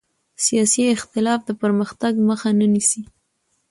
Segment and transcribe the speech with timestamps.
[0.45, 3.01] سیاسي اختلاف د پرمختګ مخه نه نیسي